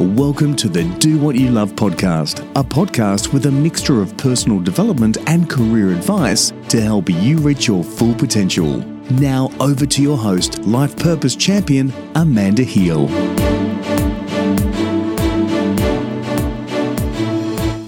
[0.00, 4.60] Welcome to the Do What You Love podcast, a podcast with a mixture of personal
[4.60, 8.76] development and career advice to help you reach your full potential.
[9.10, 13.08] Now, over to your host, Life Purpose Champion, Amanda Heal.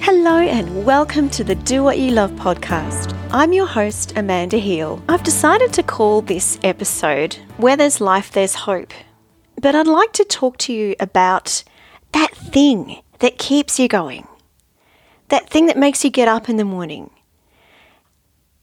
[0.00, 3.16] Hello, and welcome to the Do What You Love podcast.
[3.30, 5.00] I'm your host, Amanda Heal.
[5.08, 8.92] I've decided to call this episode Where There's Life, There's Hope.
[9.62, 11.62] But I'd like to talk to you about
[12.12, 14.26] that thing that keeps you going,
[15.28, 17.10] that thing that makes you get up in the morning,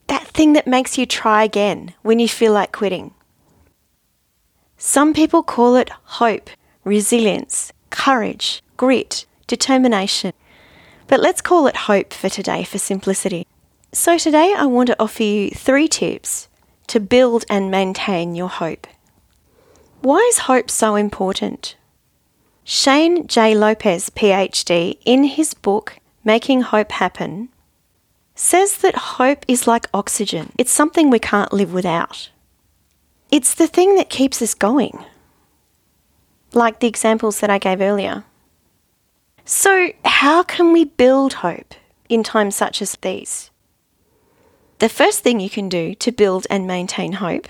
[0.07, 3.13] that thing that makes you try again when you feel like quitting.
[4.77, 6.49] Some people call it hope,
[6.83, 10.33] resilience, courage, grit, determination.
[11.07, 13.47] But let's call it hope for today for simplicity.
[13.93, 16.49] So, today I want to offer you three tips
[16.87, 18.85] to build and maintain your hope.
[20.01, 21.75] Why is hope so important?
[22.69, 23.55] Shane J.
[23.55, 27.47] Lopez, PhD, in his book Making Hope Happen,
[28.35, 30.51] says that hope is like oxygen.
[30.57, 32.29] It's something we can't live without.
[33.31, 35.05] It's the thing that keeps us going,
[36.51, 38.25] like the examples that I gave earlier.
[39.45, 41.73] So, how can we build hope
[42.09, 43.49] in times such as these?
[44.79, 47.47] The first thing you can do to build and maintain hope?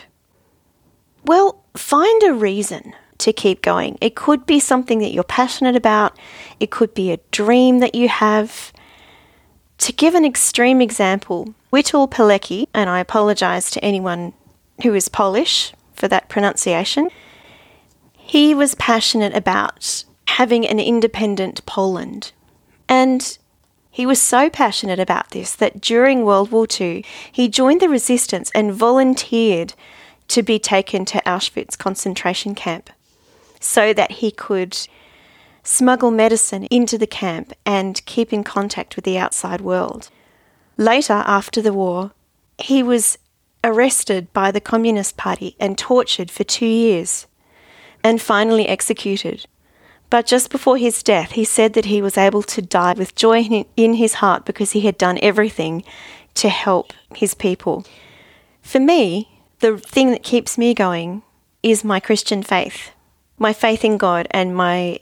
[1.26, 3.98] Well, find a reason to keep going.
[4.02, 6.18] It could be something that you're passionate about,
[6.60, 8.72] it could be a dream that you have.
[9.80, 14.34] To give an extreme example, Witold Pilecki, and I apologise to anyone
[14.82, 17.10] who is Polish for that pronunciation,
[18.14, 22.32] he was passionate about having an independent Poland.
[22.90, 23.38] And
[23.90, 28.52] he was so passionate about this that during World War II, he joined the resistance
[28.54, 29.74] and volunteered
[30.28, 32.90] to be taken to Auschwitz concentration camp
[33.60, 34.78] so that he could
[35.64, 40.10] smuggle medicine into the camp and keep in contact with the outside world.
[40.78, 42.12] Later, after the war,
[42.58, 43.18] he was
[43.64, 47.28] arrested by the Communist Party and tortured for two years
[48.04, 49.46] and finally executed.
[50.10, 53.66] But just before his death, he said that he was able to die with joy
[53.76, 55.84] in his heart because he had done everything
[56.36, 57.86] to help his people.
[58.62, 61.24] For me, the thing that keeps me going
[61.62, 62.92] is my Christian faith
[63.38, 65.00] my faith in God and my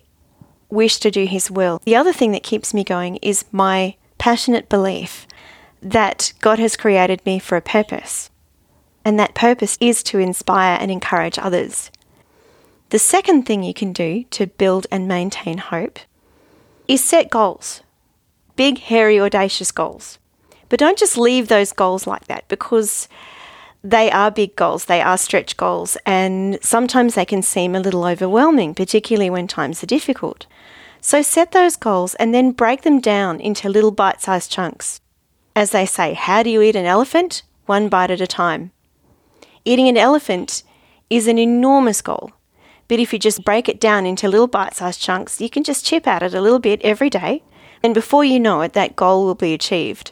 [0.70, 1.82] wish to do His will.
[1.86, 5.28] The other thing that keeps me going is my passionate belief
[5.82, 8.30] that God has created me for a purpose.
[9.04, 11.92] And that purpose is to inspire and encourage others.
[12.90, 16.00] The second thing you can do to build and maintain hope
[16.88, 17.82] is set goals
[18.56, 20.18] big, hairy, audacious goals.
[20.70, 23.08] But don't just leave those goals like that because
[23.86, 28.04] they are big goals, they are stretch goals, and sometimes they can seem a little
[28.04, 30.48] overwhelming, particularly when times are difficult.
[31.02, 35.02] So set those goals and then break them down into little bite sized chunks.
[35.56, 37.44] As they say, how do you eat an elephant?
[37.68, 38.72] One bite at a time.
[39.66, 40.64] Eating an elephant
[41.12, 42.32] is an enormous goal,
[42.88, 45.86] but if you just break it down into little bite sized chunks, you can just
[45.86, 47.44] chip at it a little bit every day,
[47.84, 50.12] and before you know it, that goal will be achieved.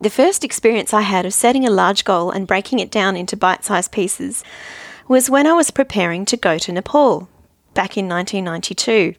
[0.00, 3.36] The first experience I had of setting a large goal and breaking it down into
[3.36, 4.44] bite sized pieces
[5.08, 7.28] was when I was preparing to go to Nepal
[7.74, 9.14] back in 1992.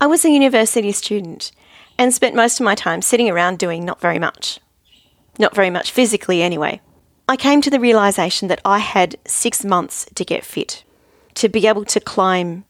[0.00, 1.52] I was a university student
[1.98, 4.58] and spent most of my time sitting around doing not very much.
[5.38, 6.80] Not very much physically, anyway.
[7.28, 10.84] I came to the realization that I had six months to get fit,
[11.34, 12.64] to be able to climb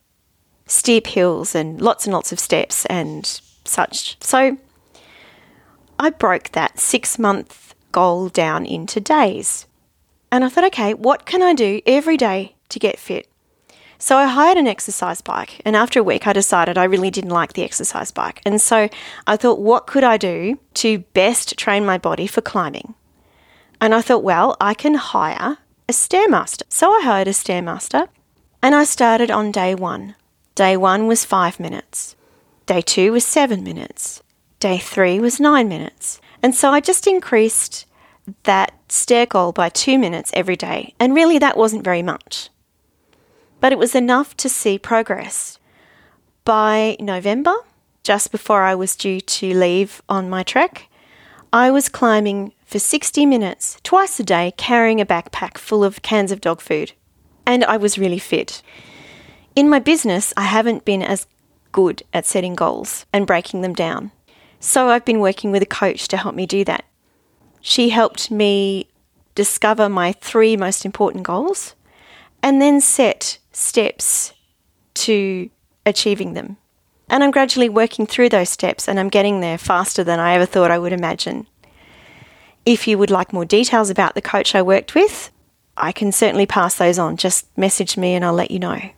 [0.67, 4.17] steep hills and lots and lots of steps and such.
[4.23, 4.59] So
[6.01, 9.67] I broke that six month goal down into days.
[10.33, 13.29] And I thought, okay, what can I do every day to get fit?
[13.99, 17.33] So I hired an exercise bike, and after a week, I decided I really didn't
[17.33, 18.41] like the exercise bike.
[18.47, 18.89] And so
[19.27, 22.95] I thought, what could I do to best train my body for climbing?
[23.79, 26.63] And I thought, well, I can hire a Stairmaster.
[26.71, 28.09] So I hired a Stairmaster,
[28.63, 30.15] and I started on day one.
[30.55, 32.17] Day one was five minutes,
[32.65, 34.23] day two was seven minutes,
[34.61, 36.21] Day three was nine minutes.
[36.43, 37.87] And so I just increased
[38.43, 40.95] that stair goal by two minutes every day.
[41.01, 42.51] And really, that wasn't very much.
[43.61, 45.59] But it was enough to see progress.
[46.45, 47.55] By November,
[48.03, 50.89] just before I was due to leave on my trek,
[51.55, 56.31] I was climbing for 60 minutes, twice a day, carrying a backpack full of cans
[56.31, 56.93] of dog food.
[57.47, 58.63] And I was really fit.
[59.57, 61.27] In my business, I haven't been as
[61.73, 64.13] good at setting goals and breaking them down.
[64.61, 66.85] So I've been working with a coach to help me do that.
[67.63, 68.89] She helped me
[69.35, 71.75] discover my three most important goals
[72.43, 74.35] and then set steps
[74.95, 75.51] to
[75.87, 76.59] achieving them.
[77.09, 80.47] And I'm gradually working through those steps and I'm getting there faster than I ever
[80.47, 81.47] thought I would imagine.
[82.67, 85.31] If you would like more details about the coach I worked with,
[85.77, 87.17] I can certainly pass those on.
[87.17, 88.91] Just message me and I'll let you know.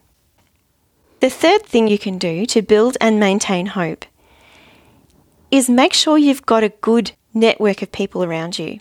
[1.20, 4.04] The third thing you can do to build and maintain hope
[5.52, 8.80] is make sure you've got a good network of people around you.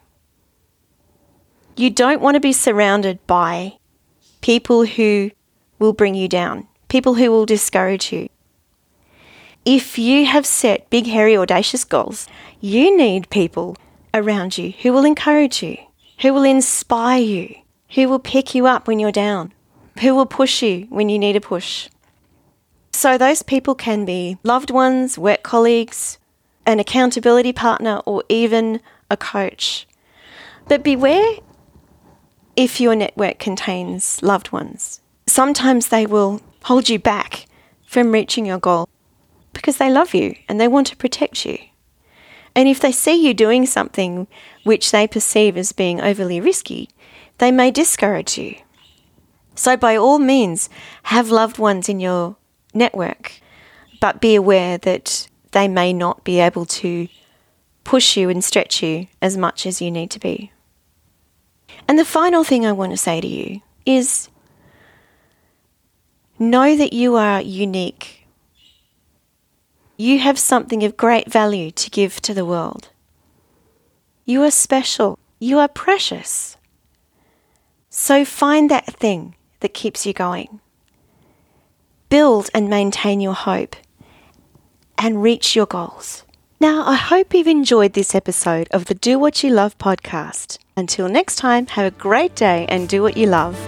[1.75, 3.77] You don't want to be surrounded by
[4.39, 5.31] people who
[5.79, 8.29] will bring you down, people who will discourage you.
[9.65, 12.27] If you have set big, hairy, audacious goals,
[12.62, 13.75] you need people
[14.13, 15.77] around you who will encourage you,
[16.21, 17.53] who will inspire you,
[17.95, 19.53] who will pick you up when you're down,
[20.00, 21.89] who will push you when you need a push.
[22.94, 26.18] So, those people can be loved ones, work colleagues,
[26.71, 28.79] an accountability partner, or even
[29.09, 29.85] a coach.
[30.68, 31.35] But beware
[32.56, 35.01] if your network contains loved ones.
[35.27, 37.45] Sometimes they will hold you back
[37.85, 38.88] from reaching your goal
[39.53, 41.57] because they love you and they want to protect you.
[42.56, 44.27] And if they see you doing something
[44.63, 46.89] which they perceive as being overly risky,
[47.38, 48.56] they may discourage you.
[49.56, 50.69] So, by all means,
[51.03, 52.38] have loved ones in your
[52.73, 53.41] network,
[54.00, 57.07] but be aware that they may not be able to
[57.83, 60.51] push you and stretch you as much as you need to be.
[61.88, 64.30] And the final thing I want to say to you is
[66.38, 68.21] know that you are unique
[70.01, 72.89] you have something of great value to give to the world.
[74.25, 75.19] You are special.
[75.38, 76.57] You are precious.
[77.92, 80.59] So find that thing that keeps you going.
[82.09, 83.75] Build and maintain your hope
[85.01, 86.24] and reach your goals.
[86.59, 90.59] Now, I hope you've enjoyed this episode of the Do What You Love podcast.
[90.77, 93.59] Until next time, have a great day and do what you love.